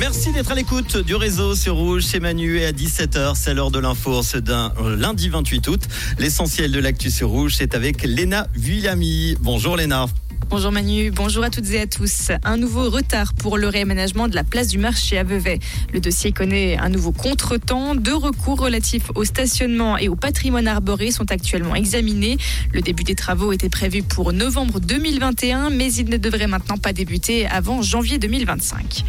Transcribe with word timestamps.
Merci 0.00 0.32
d'être 0.32 0.50
à 0.50 0.54
l'écoute 0.54 0.96
du 0.96 1.14
réseau 1.14 1.54
sur 1.54 1.76
Rouge 1.76 2.06
chez 2.06 2.20
Manu 2.20 2.58
et 2.58 2.64
à 2.64 2.72
17h, 2.72 3.34
c'est 3.34 3.52
l'heure 3.52 3.70
de 3.70 3.78
l'info 3.78 4.22
c'est 4.22 4.48
lundi 4.96 5.28
28 5.28 5.68
août. 5.68 5.82
L'essentiel 6.18 6.72
de 6.72 6.80
l'actu 6.80 7.10
sur 7.10 7.28
Rouge, 7.28 7.56
c'est 7.58 7.74
avec 7.74 8.02
Léna 8.02 8.46
Villamy. 8.54 9.36
Bonjour 9.42 9.76
Léna. 9.76 10.06
Bonjour 10.50 10.72
Manu, 10.72 11.12
bonjour 11.12 11.44
à 11.44 11.50
toutes 11.50 11.70
et 11.70 11.80
à 11.80 11.86
tous. 11.86 12.32
Un 12.42 12.56
nouveau 12.56 12.90
retard 12.90 13.34
pour 13.34 13.56
le 13.56 13.68
réaménagement 13.68 14.26
de 14.26 14.34
la 14.34 14.42
place 14.42 14.66
du 14.66 14.78
marché 14.78 15.16
à 15.16 15.22
Vevey. 15.22 15.60
Le 15.92 16.00
dossier 16.00 16.32
connaît 16.32 16.76
un 16.76 16.88
nouveau 16.88 17.12
contretemps. 17.12 17.94
Deux 17.94 18.16
recours 18.16 18.58
relatifs 18.58 19.12
au 19.14 19.22
stationnement 19.22 19.96
et 19.96 20.08
au 20.08 20.16
patrimoine 20.16 20.66
arboré 20.66 21.12
sont 21.12 21.30
actuellement 21.30 21.76
examinés. 21.76 22.36
Le 22.72 22.80
début 22.80 23.04
des 23.04 23.14
travaux 23.14 23.52
était 23.52 23.68
prévu 23.68 24.02
pour 24.02 24.32
novembre 24.32 24.80
2021, 24.80 25.70
mais 25.70 25.92
il 25.92 26.10
ne 26.10 26.16
devrait 26.16 26.48
maintenant 26.48 26.78
pas 26.78 26.92
débuter 26.92 27.46
avant 27.46 27.80
janvier 27.80 28.18
2025. 28.18 29.04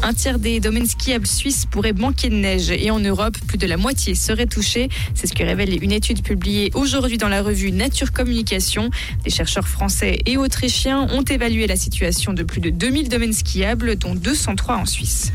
Un 0.00 0.12
tiers 0.12 0.38
des 0.38 0.60
domaines 0.60 0.86
skiables 0.86 1.26
suisses 1.26 1.66
pourraient 1.66 1.92
manquer 1.92 2.28
de 2.28 2.36
neige 2.36 2.70
et 2.70 2.92
en 2.92 3.00
Europe, 3.00 3.36
plus 3.48 3.58
de 3.58 3.66
la 3.66 3.76
moitié 3.76 4.14
serait 4.14 4.46
touchée. 4.46 4.88
C'est 5.14 5.26
ce 5.26 5.32
que 5.32 5.42
révèle 5.42 5.82
une 5.82 5.92
étude 5.92 6.22
publiée 6.22 6.70
aujourd'hui 6.74 7.18
dans 7.18 7.28
la 7.28 7.42
revue 7.42 7.72
Nature 7.72 8.12
Communication. 8.12 8.90
Des 9.24 9.30
chercheurs 9.30 9.66
français 9.66 10.20
et 10.24 10.36
autrichiens 10.36 10.83
ont 10.92 11.22
évalué 11.22 11.66
la 11.66 11.76
situation 11.76 12.32
de 12.32 12.42
plus 12.42 12.60
de 12.60 12.70
2000 12.70 13.08
domaines 13.08 13.32
skiables, 13.32 13.96
dont 13.96 14.14
203 14.14 14.76
en 14.76 14.86
Suisse. 14.86 15.32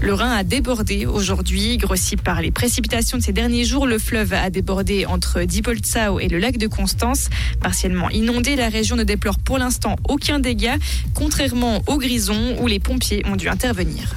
Le 0.00 0.14
Rhin 0.14 0.30
a 0.30 0.42
débordé 0.42 1.06
aujourd'hui, 1.06 1.76
grossi 1.76 2.16
par 2.16 2.40
les 2.40 2.50
précipitations 2.50 3.18
de 3.18 3.22
ces 3.22 3.32
derniers 3.32 3.64
jours. 3.64 3.86
Le 3.86 3.98
fleuve 3.98 4.32
a 4.32 4.50
débordé 4.50 5.06
entre 5.06 5.42
Diepolzau 5.42 6.18
et 6.20 6.28
le 6.28 6.38
lac 6.38 6.56
de 6.56 6.66
Constance. 6.66 7.28
Partiellement 7.60 8.10
inondé, 8.10 8.56
la 8.56 8.68
région 8.68 8.96
ne 8.96 9.04
déplore 9.04 9.38
pour 9.38 9.58
l'instant 9.58 9.96
aucun 10.08 10.38
dégât, 10.38 10.76
contrairement 11.14 11.82
au 11.86 11.98
Grison 11.98 12.56
où 12.60 12.66
les 12.66 12.80
pompiers 12.80 13.22
ont 13.26 13.36
dû 13.36 13.48
intervenir. 13.48 14.16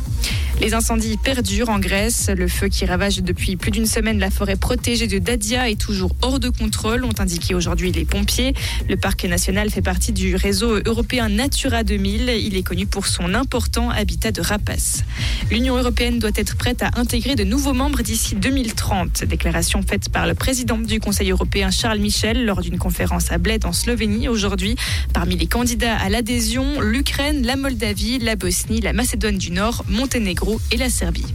Les 0.61 0.73
incendies 0.73 1.15
perdurent 1.15 1.69
en 1.69 1.79
Grèce. 1.79 2.29
Le 2.35 2.49
feu 2.49 2.67
qui 2.67 2.85
ravage 2.85 3.23
depuis 3.23 3.55
plus 3.55 3.71
d'une 3.71 3.85
semaine 3.85 4.19
la 4.19 4.29
forêt 4.29 4.57
protégée 4.57 5.07
de 5.07 5.17
Dadia 5.17 5.69
est 5.69 5.79
toujours 5.79 6.13
hors 6.21 6.37
de 6.37 6.49
contrôle, 6.49 7.05
ont 7.05 7.13
indiqué 7.17 7.55
aujourd'hui 7.55 7.93
les 7.93 8.03
pompiers. 8.03 8.53
Le 8.89 8.97
parc 8.97 9.23
national 9.23 9.69
fait 9.69 9.81
partie 9.81 10.11
du 10.11 10.35
réseau 10.35 10.81
européen 10.85 11.29
Natura 11.29 11.85
2000. 11.85 12.33
Il 12.43 12.57
est 12.57 12.63
connu 12.63 12.87
pour 12.87 13.07
son 13.07 13.35
important 13.35 13.89
habitat 13.89 14.33
de 14.33 14.41
rapaces. 14.41 15.05
L'Union 15.49 15.77
européenne 15.77 16.19
doit 16.19 16.29
être 16.35 16.57
prête 16.57 16.83
à 16.83 16.91
intégrer 16.95 17.35
de 17.35 17.45
nouveaux 17.45 17.73
membres 17.73 18.01
d'ici 18.01 18.35
2030. 18.35 19.23
Déclaration 19.23 19.81
faite 19.81 20.09
par 20.09 20.27
le 20.27 20.33
président 20.33 20.77
du 20.77 20.99
Conseil 20.99 21.31
européen 21.31 21.71
Charles 21.71 21.99
Michel 21.99 22.45
lors 22.45 22.59
d'une 22.59 22.77
conférence 22.77 23.31
à 23.31 23.37
Bled 23.37 23.65
en 23.65 23.71
Slovénie 23.71 24.27
aujourd'hui. 24.27 24.75
Parmi 25.13 25.37
les 25.37 25.47
candidats 25.47 25.95
à 25.95 26.09
l'adhésion, 26.09 26.81
l'Ukraine, 26.81 27.45
la 27.45 27.55
Moldavie, 27.55 28.19
la 28.19 28.35
Bosnie, 28.35 28.81
la 28.81 28.91
Macédoine 28.91 29.37
du 29.37 29.51
Nord, 29.51 29.85
Monténégro 29.87 30.48
et 30.71 30.77
la 30.77 30.89
Serbie. 30.89 31.25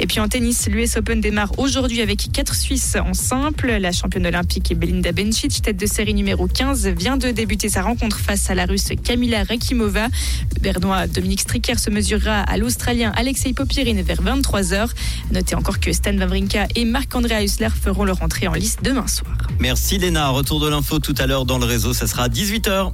Et 0.00 0.06
puis 0.06 0.20
en 0.20 0.28
tennis, 0.28 0.68
l'US 0.68 0.96
Open 0.96 1.20
démarre 1.20 1.58
aujourd'hui 1.58 2.00
avec 2.00 2.30
quatre 2.32 2.54
Suisses 2.54 2.96
en 2.96 3.14
simple. 3.14 3.68
La 3.80 3.92
championne 3.92 4.26
olympique 4.26 4.74
Belinda 4.76 5.12
Bencic, 5.12 5.62
tête 5.62 5.76
de 5.76 5.86
série 5.86 6.14
numéro 6.14 6.46
15, 6.46 6.88
vient 6.88 7.16
de 7.16 7.30
débuter 7.30 7.68
sa 7.68 7.82
rencontre 7.82 8.18
face 8.18 8.50
à 8.50 8.54
la 8.54 8.66
Russe 8.66 8.88
Kamila 9.02 9.42
Rekimova. 9.44 10.08
Le 10.54 10.60
Bernois 10.60 11.06
Dominique 11.06 11.40
Stricker 11.40 11.78
se 11.78 11.90
mesurera 11.90 12.40
à 12.40 12.56
l'Australien 12.56 13.12
Alexei 13.16 13.52
Popirine 13.52 14.02
vers 14.02 14.22
23h. 14.22 14.90
Notez 15.32 15.54
encore 15.54 15.80
que 15.80 15.92
Stan 15.92 16.16
Wawrinka 16.16 16.66
et 16.74 16.84
Marc-André 16.84 17.44
Hussler 17.44 17.68
feront 17.70 18.04
leur 18.04 18.22
entrée 18.22 18.48
en 18.48 18.54
liste 18.54 18.80
demain 18.82 19.06
soir. 19.06 19.36
Merci 19.60 19.98
Léna. 19.98 20.28
Retour 20.28 20.60
de 20.60 20.68
l'info 20.68 20.98
tout 20.98 21.14
à 21.18 21.26
l'heure 21.26 21.46
dans 21.46 21.58
le 21.58 21.66
réseau, 21.66 21.92
ça 21.92 22.06
sera 22.06 22.24
à 22.24 22.28
18h. 22.28 22.92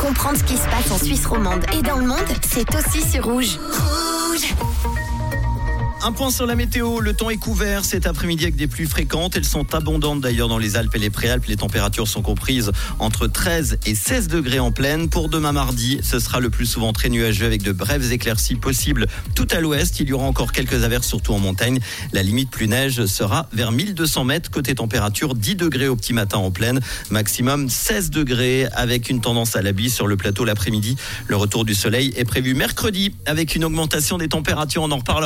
Comprendre 0.00 0.38
ce 0.38 0.44
qui 0.44 0.54
se 0.54 0.68
passe 0.68 0.90
en 0.90 0.98
Suisse 0.98 1.26
romande 1.26 1.64
et 1.78 1.82
dans 1.82 1.98
le 1.98 2.06
monde, 2.06 2.18
c'est 2.42 2.66
aussi 2.74 3.08
sur 3.10 3.24
Rouge. 3.24 3.58
Rouge 3.58 4.73
un 6.04 6.12
point 6.12 6.30
sur 6.30 6.44
la 6.44 6.54
météo. 6.54 7.00
Le 7.00 7.14
temps 7.14 7.30
est 7.30 7.38
couvert 7.38 7.82
cet 7.82 8.06
après-midi 8.06 8.44
avec 8.44 8.56
des 8.56 8.66
pluies 8.66 8.86
fréquentes. 8.86 9.36
Elles 9.36 9.46
sont 9.46 9.74
abondantes 9.74 10.20
d'ailleurs 10.20 10.48
dans 10.48 10.58
les 10.58 10.76
Alpes 10.76 10.94
et 10.94 10.98
les 10.98 11.08
Préalpes. 11.08 11.46
Les 11.46 11.56
températures 11.56 12.08
sont 12.08 12.20
comprises 12.20 12.72
entre 12.98 13.26
13 13.26 13.78
et 13.86 13.94
16 13.94 14.28
degrés 14.28 14.58
en 14.58 14.70
pleine. 14.70 15.08
Pour 15.08 15.30
demain 15.30 15.52
mardi, 15.52 16.00
ce 16.02 16.18
sera 16.18 16.40
le 16.40 16.50
plus 16.50 16.66
souvent 16.66 16.92
très 16.92 17.08
nuageux 17.08 17.46
avec 17.46 17.62
de 17.62 17.72
brèves 17.72 18.12
éclaircies 18.12 18.56
possibles 18.56 19.06
tout 19.34 19.48
à 19.50 19.60
l'ouest. 19.60 19.98
Il 19.98 20.10
y 20.10 20.12
aura 20.12 20.26
encore 20.26 20.52
quelques 20.52 20.84
averses, 20.84 21.06
surtout 21.06 21.32
en 21.32 21.38
montagne. 21.38 21.78
La 22.12 22.22
limite 22.22 22.50
plus 22.50 22.68
neige 22.68 23.06
sera 23.06 23.48
vers 23.54 23.72
1200 23.72 24.24
mètres. 24.24 24.50
Côté 24.50 24.74
température, 24.74 25.34
10 25.34 25.56
degrés 25.56 25.88
au 25.88 25.96
petit 25.96 26.12
matin 26.12 26.36
en 26.36 26.50
pleine. 26.50 26.80
Maximum 27.08 27.70
16 27.70 28.10
degrés 28.10 28.66
avec 28.72 29.08
une 29.08 29.22
tendance 29.22 29.56
à 29.56 29.62
l'habit 29.62 29.88
sur 29.88 30.06
le 30.06 30.18
plateau 30.18 30.44
l'après-midi. 30.44 30.96
Le 31.28 31.36
retour 31.36 31.64
du 31.64 31.74
soleil 31.74 32.12
est 32.14 32.26
prévu 32.26 32.52
mercredi 32.52 33.14
avec 33.24 33.54
une 33.54 33.64
augmentation 33.64 34.18
des 34.18 34.28
températures. 34.28 34.82
On 34.82 34.90
en 34.90 34.98
reparlera. 34.98 35.22